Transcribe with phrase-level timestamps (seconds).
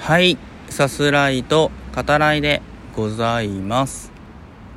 [0.00, 0.38] はい。
[0.70, 2.62] さすらいと語らいで
[2.96, 4.10] ございます。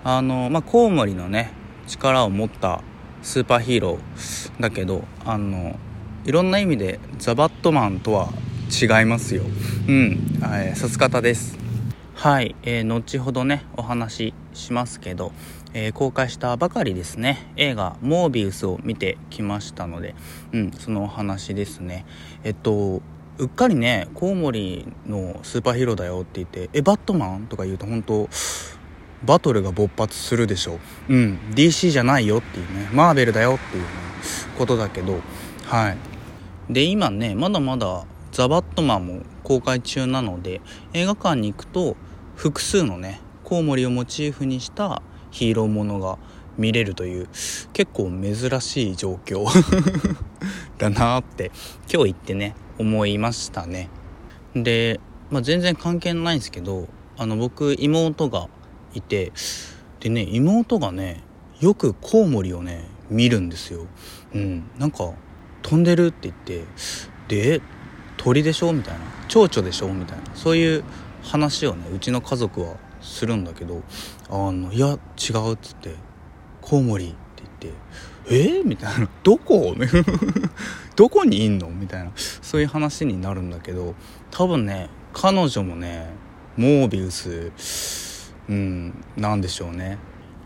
[0.03, 1.53] あのまあコウモリのね
[1.87, 2.83] 力を持った
[3.21, 5.79] スーパーヒーローだけどあの
[6.25, 8.29] いろんな意味でザ・バットマンとは
[8.69, 9.43] 違いますよ。
[9.87, 10.39] うん。
[10.75, 11.57] さす方です。
[12.15, 15.31] はい、えー、後ほどねお話ししますけど、
[15.73, 17.47] えー、公開したばかりですね。
[17.55, 20.15] 映画「モービウス」を見てきましたので、
[20.51, 22.05] うん、そのお話ですね。
[22.43, 23.01] えっと
[23.39, 28.29] うっかりねコウモリのスーパーヒーローだよって言って「えバットマン?」とか言うと本当
[29.25, 30.79] バトルが勃発するでしょ。
[31.09, 32.89] ううん DC じゃないよっていうね。
[32.91, 33.89] マーベルだよっていう、ね、
[34.57, 35.19] ことだけど。
[35.65, 35.97] はい。
[36.69, 40.61] で今ねまだまだザ・バットマンも公開中なので
[40.93, 41.95] 映画館に行くと
[42.35, 46.17] 複数のねコウモリをモチーフにしたヒーローものが
[46.57, 47.27] 見れるという
[47.73, 49.45] 結構珍しい状況
[50.77, 51.51] だなって
[51.91, 53.89] 今日行ってね思いましたね。
[54.55, 56.87] で、まあ、全然関係ないんですけど
[57.17, 58.47] あの僕妹が
[58.93, 59.31] いて
[59.99, 61.23] でね妹がね
[61.59, 63.85] よくコウモリをね見るんですよ。
[64.33, 64.69] うん。
[64.77, 65.13] なんか
[65.61, 66.65] 飛んでるって言って
[67.57, 67.61] で
[68.17, 68.99] 鳥でしょみたいな。
[69.27, 70.23] 蝶々でしょみたいな。
[70.35, 70.83] そういう
[71.23, 73.81] 話をねうちの家族はするんだけど
[74.29, 75.95] あのいや違うっつって
[76.61, 77.15] コウモリって
[77.61, 77.79] 言って
[78.29, 78.61] え？
[78.61, 79.75] ー、みたいなどこ？
[80.95, 81.69] どこにいんの？
[81.69, 83.95] みたいなそういう話になるんだけど
[84.31, 86.09] 多分ね彼女もね
[86.57, 89.97] モービウスうんなんでしょうね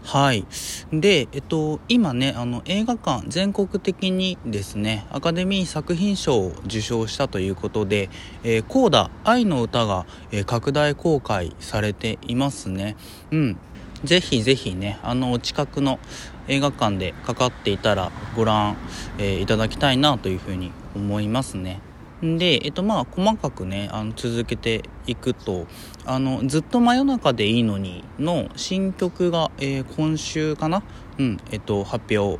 [0.03, 0.45] はい。
[0.93, 8.09] で、えっと、今ね、あの、映画館、全国的にですね、アカデミー作品賞を受賞したということで、
[8.45, 12.95] えー、コーダ愛の歌が、えー、拡大公開されていますね。
[13.31, 13.57] うん。
[14.03, 15.99] ぜひぜひね、あのお、近くの
[16.47, 18.77] 映画館でかかっていたらご覧、
[19.17, 21.81] えー、いただきたいなというふうに思いますね。
[22.21, 25.67] で、えっとまあ、細かくね、あの、続けていくと、
[26.05, 30.83] あの、ずっと真夜中でいいのにの新曲が、えー、今週かな？
[31.19, 32.39] うん、えっと、発表、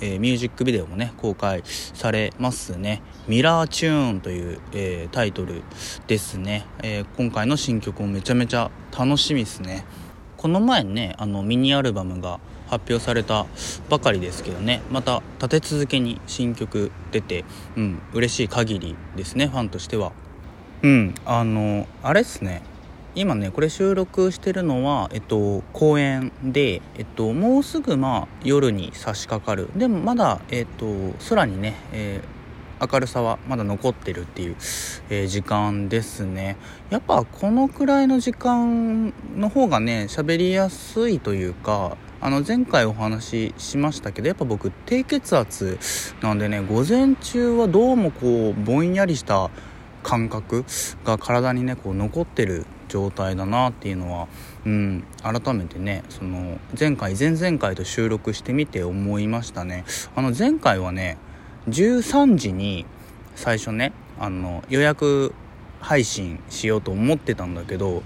[0.00, 3.02] えー、ミュージックビデオもね、公開されますね。
[3.26, 5.62] ミラーチューンという、えー、タイトル
[6.06, 6.66] ですね。
[6.82, 9.84] え今回の新曲もめちゃめちゃ楽しみですね。
[10.46, 13.46] この前ね、あの、ミニアルバムが、発表された
[13.88, 14.80] ばかりですけどね。
[14.90, 17.44] また立て続けに新曲出て
[17.76, 20.10] うん嬉しい限りですねファンとしては。
[20.82, 22.62] うんあのあれっすね。
[23.14, 29.68] 今ねこれ収録してるのはえっと公演でえっともうすぐまあ夜に差し掛かる。
[29.76, 30.86] でもまだえっと
[31.28, 32.35] 空にね、えー
[32.80, 34.56] 明るさはまだ残ってるっていう、
[35.08, 36.56] えー、時間ですね。
[36.90, 45.78] やっぱこのくらいの時間の方がね喋りやすいというかあの前回お話ししましたけどやっぱ僕低血圧
[46.22, 49.50] なんでね午前中はどうもこうぼんやりした
[50.02, 50.64] 感覚
[51.04, 54.28] が体にねこう残ってる状態だなっていうのは、
[54.64, 59.84] うん、改めてねその前回前々回と収録してみて思いましたね。
[60.14, 61.18] あの前回はね
[61.68, 62.86] 13時に
[63.34, 65.34] 最初ねあの予約
[65.80, 68.02] 配信しようと思ってたんだけど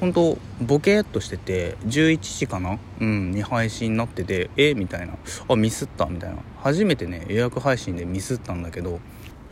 [0.00, 5.14] 本当ボケーっとしてて11時かなうんに配信になっててえみたいな。
[5.48, 6.42] あミスったみたいな。
[6.62, 9.00] 初めてね予約配信でミスったんだけど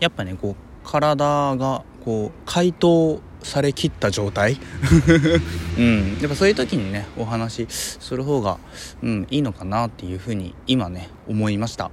[0.01, 4.59] やっぱねこう体がこう解凍されきった状態？
[5.79, 6.19] うん。
[6.21, 8.59] やっぱそういう時にねお話しする方が、
[9.03, 11.91] うん、いいのかなっていうふうに今ね思いました。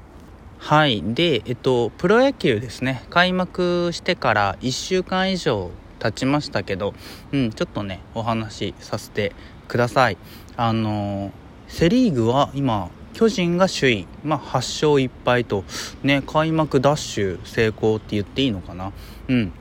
[0.64, 1.02] はい。
[1.04, 3.04] でえっとプロ野球ですね。
[3.10, 6.94] 開幕してから1週間以上経ちましたけど、
[7.32, 9.34] うん、ちょっとねお話しさせて
[9.68, 10.18] ください。
[10.56, 11.32] あの
[11.68, 15.64] セ・リーグは今巨人が首位、まあ、8勝1敗と、
[16.04, 18.94] ね、開幕ダッシュ成功って言っていいのかな、
[19.30, 19.52] うん、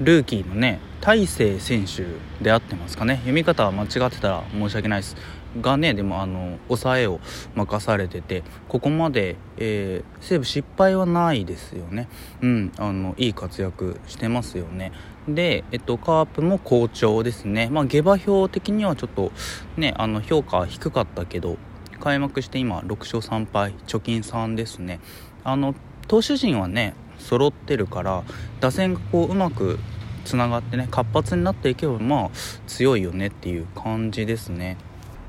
[0.00, 2.04] ルーキーのね大勢選手
[2.42, 3.16] であってますかね。
[3.16, 5.16] 読み方は間違ってたら申し訳ないです。
[5.60, 7.20] がねでもあの抑えを
[7.54, 12.08] 任されててここまで、えー、西武失敗はないですよね。
[12.40, 14.92] うんあのいい活躍してますよね。
[15.28, 17.68] で、えっと、カープも好調ですね。
[17.70, 19.32] まあ下馬評的にはちょっと
[19.76, 21.56] ねあの評価低かったけど
[22.00, 25.00] 開幕して今6勝3敗貯金3ですね。
[25.44, 25.74] あの
[26.08, 28.22] 投手陣はね揃ってるから
[28.60, 29.78] 打線がこううまく
[30.24, 32.30] つながってね活発になっていけばまあ
[32.66, 34.76] 強いよねっていう感じですね。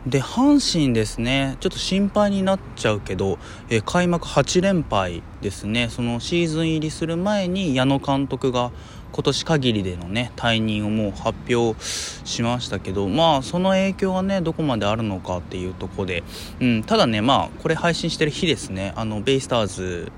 [0.10, 3.38] で阪神ですねちょっと心配になっちゃうけど、
[3.70, 5.90] えー、開幕8連敗ですね。
[5.90, 8.72] そのシーズン入りする前に矢野監督が
[9.12, 16.24] 今年限りでのね退任をもう発表しましたけどまあその影響がねどこまであるのかっていうとこで、
[16.62, 18.94] うん、ただねまあこれ配信してる日ですね。
[18.96, 20.12] あのベイスターズ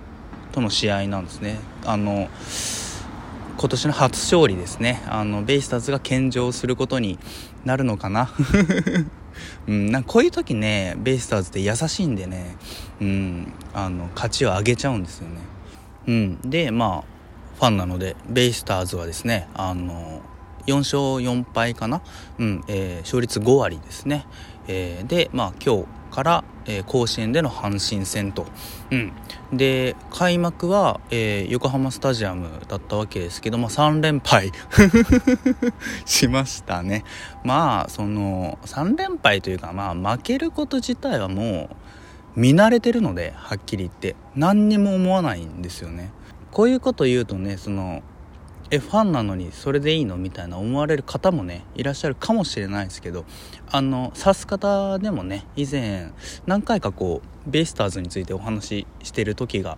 [0.51, 1.59] との試合なんですね。
[1.86, 2.30] あの
[3.57, 5.01] 今年の初勝利ですね。
[5.07, 7.18] あのベイスターズが献上することに
[7.65, 8.30] なるのかな。
[9.67, 12.55] うん、なんかこういう時ねベイスターズって優しいんでね、
[13.01, 15.39] うん、あの勝ちを上げちゃうんですよね、
[16.07, 17.19] うん、でまあ
[17.57, 20.21] ファンなのでベイスターズはですねあの
[20.67, 22.01] 4勝4敗かな、
[22.37, 24.25] うんえー、勝率5割ですね、
[24.71, 28.45] えー、でまあ今日から、えー、甲子園での阪神戦と、
[28.92, 29.13] うん、
[29.51, 34.51] で開幕は、えー、横浜スタジアムだったわけですけども3連敗。
[36.06, 37.04] しましたね。
[37.44, 41.69] まあその3連敗というかまあ負けること自体はも
[42.36, 44.15] う見慣れてるのではっきり言って。
[44.36, 46.12] 何にも思わないんですよね。
[46.51, 48.04] こういうこと言うとねその
[48.71, 50.18] えファンなのにそれでいいの？
[50.18, 53.25] みたいな思われる方もねいらっしゃるかもしれないですけど
[53.71, 56.12] あの指す方でもね以前
[56.45, 59.77] 何回かこうベイスターズについてお話ししてる時が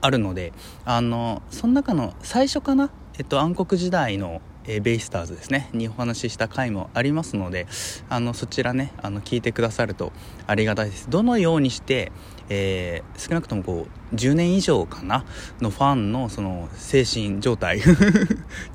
[0.00, 0.52] あるので
[0.84, 5.68] あのその中の最初かな、えっと、暗黒時代のえベイスターズですね。
[5.72, 7.66] にお話しした回もありますので
[8.08, 10.12] あのそちらねあの聞いてくださると
[10.46, 11.10] ありがたいです。
[11.10, 12.12] どのようにして、
[12.48, 15.24] えー、少なくともこう10年以上かな
[15.60, 17.82] のファンのその精神状態 っ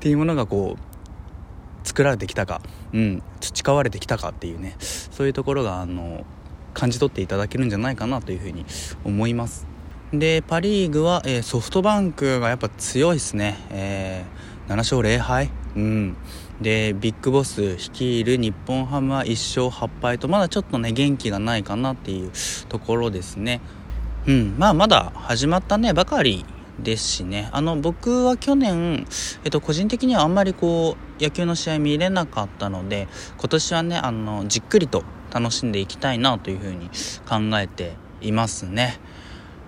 [0.00, 0.88] ていうものがこう
[1.86, 2.60] 作られてきたか、
[2.92, 6.24] うん、培われてきたかっていうねそういうところがあの
[6.74, 8.64] 感じ取っていただけるんじゃないかなというふうに
[9.04, 9.66] 思います。
[10.12, 15.50] でパ・リーグは、えー、ソフトバンクがやっぱ強いですね、えー、7勝0敗。
[15.76, 16.16] うん、
[16.60, 19.30] でビッグボス率いる日本ハムは1
[19.62, 22.32] 勝8敗とまだちょっとね元気がないかなっていう
[22.68, 23.60] ところですね。
[24.26, 26.44] うん、まあまだ始まったねばかり
[26.78, 29.06] ですしねあの僕は去年、
[29.44, 36.88] えっと、個人的にはあんまりこう野球の試合見れなかったので今年はねあのじっくりと楽しんでいきたいなというふうに
[37.28, 39.00] 考えていますね。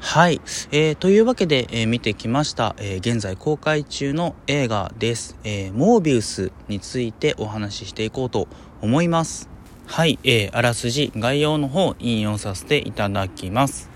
[0.03, 0.41] はい、
[0.73, 8.49] えー、というわけで、えー、見てきました、えー、現在公開中の映画です、え、モービウスについてお話ししていこうと
[8.81, 9.51] 思います。
[9.87, 13.91] はい、えー、あらすじ概要の方引用させていただきます。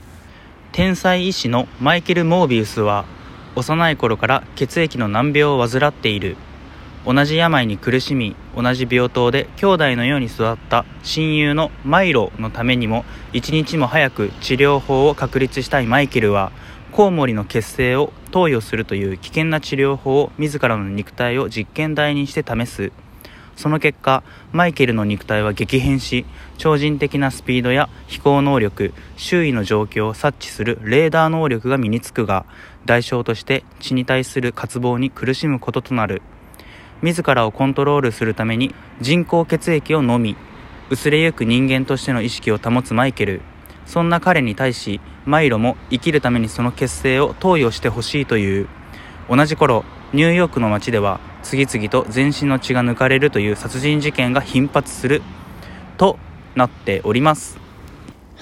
[0.73, 3.07] 天才医師のマイケル・モービウスは
[3.57, 6.37] 幼い頃から血液の難病を患っている。
[7.07, 16.51] 同じ病に苦しみ同じ病棟で兄弟のように育った親友のマイロのためにも一日も早く治療法を確立したいマイケルは
[16.93, 22.93] コウモリの血清を投与するという危険な治療法を自らの肉体を実験台にして試す。
[23.57, 24.23] その結果
[24.53, 26.25] マイケルの肉体は激変し
[26.59, 32.47] 超人的なスピードや飛行能力周囲の状況を察知するレーダー能力が身につくが
[32.85, 36.23] 代償として血に対する渇望に苦しむこととなる。
[37.05, 40.39] 自らをコントロールするために人工血液を飲み
[40.89, 43.43] 薄れゆく人間としての意識を保つマイケル。
[43.85, 48.69] そんな彼に対しマイロも生きるためにその血清を投与してほしいという。
[49.29, 49.85] 同じ頃
[50.15, 55.21] ニューヨークの街では次々と全身の血が抜かれるという殺人事件が頻発する
[55.99, 56.19] と
[56.55, 57.64] なっております。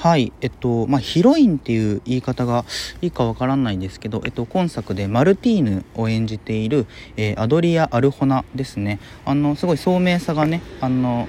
[0.02, 2.64] はい、えっと、まあ、ヒロインっていう言い方が
[3.02, 8.98] いいかわからないんですけど、えっと、今作でマルティーヌを演じている、えー、アドリア・アルホナですね。
[9.24, 11.28] あの、すごい聡明さがね、あの、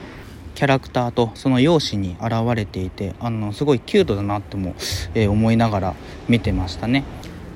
[0.56, 4.74] キャラクターとその容姿に現れていて、あの、すごいキュートだなっても、
[5.14, 5.96] えー、思いながら
[6.28, 7.04] 見てましたね。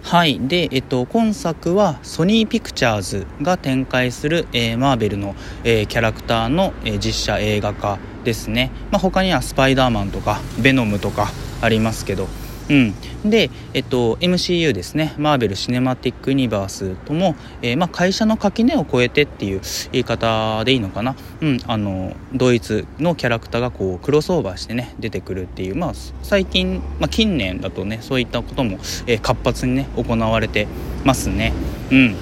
[0.07, 0.39] はい。
[0.39, 8.71] で、えっと、今作はソニーピクチャーズが展開する、えー、マーベルの、えー、キャラクターの、えー、実写映画化ですね。
[8.90, 11.28] まあ、他にはスパイダーマンとか、ベノムとか
[11.59, 12.30] ありますけど、
[12.69, 15.14] うん、で、えっと、MCU ですね。
[15.18, 25.94] マーベル・シネマティック・ユニバースとも、えー、まあ、会社の垣根を越えてっていう言い方でいいのかな、うん、あのドイツのキャラクターがこうクロスオーバーしてね出てくるっていう、まあ、
[26.24, 30.68] 最近、まあ、近年だとねそういったことも、えー、活発にね行われて
[31.04, 31.54] ますね。
[31.92, 32.16] うん。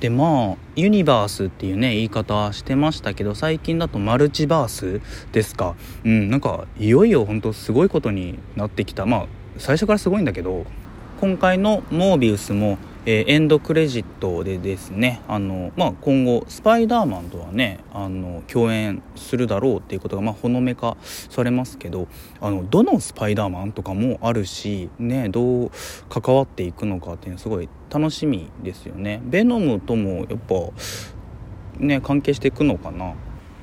[0.00, 5.00] でまあユニバースっていうね言い方してましたけど最近だとマルチバース
[5.30, 5.76] ですか。
[6.04, 6.28] うん。
[6.28, 9.06] なんかいよいよ本当すごいことになってきた。
[9.06, 9.26] まあ
[9.58, 10.64] 最初からすごいんだけど
[11.20, 22.08] 今回のモービウスも、えー、エンドクレジットでですねあの、まあ、今後スパイダーマンとはねあの共演するだろうっていうことが、まあ、ほのめかされますけど
[22.40, 25.70] あのどのスパイダーマンとかもあるし、ね、どう
[26.08, 29.20] 関わっていくのかっていうのすごい楽しみですよね。
[29.24, 30.54] ベノムともやっぱ
[31.78, 33.04] ね関係していくのかな。
[33.04, 33.14] ま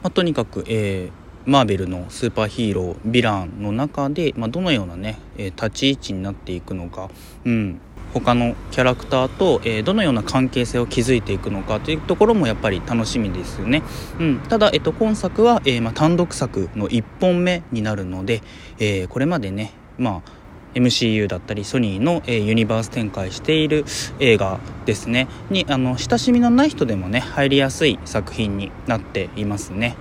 [0.04, 7.10] あ、とにかく、えーマーベルのスーパーヒーローヴィランの中で、まあ、どのようなね、えー、立ち位置になっていくのか、
[7.46, 7.80] うん、
[8.14, 13.84] 他のキャラクターと、えー、どのような関係性を築いていくのかというところもやっぱり楽しみですよね、
[14.20, 18.42] うん、ただ、えっと、今作は、えー、まあ、単独作の1本目になるので、
[18.80, 20.40] えこれまでね、まあ
[20.76, 23.86] MCU だったりソニーの、えー、ユニバース展開している
[24.20, 25.28] 映画ですね。
[25.50, 29.96] にあの親しみのない人でもね入りやすい作品になっていますね。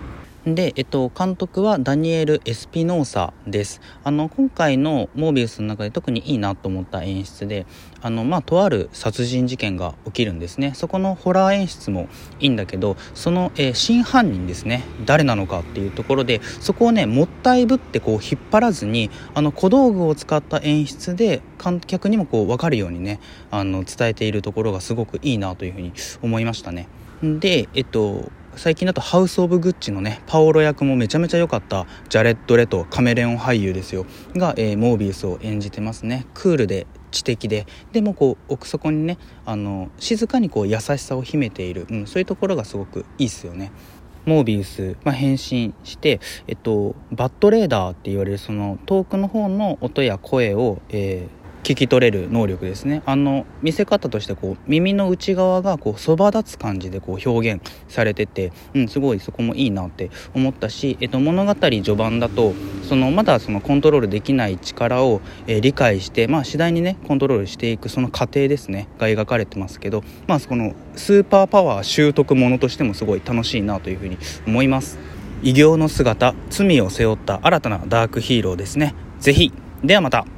[0.54, 3.80] で、えっと、監督はダニエル・エスピノーサです。
[4.04, 7.66] あの、今回のモービウスの中で特にいいなと思った演出で、
[8.00, 10.72] あの、まあ、とある殺人事件が起きるんですね。
[10.74, 12.08] そこのホラー演出も
[12.40, 26.88] いいんだけど、その、えー、真犯人ですね、誰なのかっていうところで、そこをね、もったいぶってこう引っ張らずに、あの、小道具を使った演出で、観客にもこう分かるようにね、あの、伝えているところがすごくいいなというふうに思いましたね。
[27.22, 34.04] で、えっと、最近だとハウス・オブ・グッチのねパオロ役もめちゃめちゃ良かったジャレッド・レトカメレオン俳優ですよ。
[34.34, 36.26] が、えー、モービウスを演じてますね。
[36.34, 37.66] クールで知的で。
[37.92, 43.70] でもこう奥底にねあの静かにこう優しさを秘めている、うん、そういうところがすごくいいっすよね。
[44.26, 53.02] モービウス、まあ、変身して、えっと、バッドレーダーって言われるその遠くの方の音や声を、えー、聞き取れる能力ですね。
[53.04, 74.98] あの見せ方としてこう耳の内側がこうそば立つ感じでこう表現されてて、うん、すごいそこもいいなって思ったし、えっと、物語序盤だとそのまだそのコントロールできない力を、えー、理解して、まあ、次第にねコントロールしていくその過程ですねが描かれてますけど、まあ、そのスーパーパワー習得ものとしてもすごい楽しいなというふうに思います。
[75.42, 78.94] 異形の姿罪を背負った新たなダークヒーローですね。
[79.20, 79.52] ぜひ。
[79.84, 80.37] ではまた。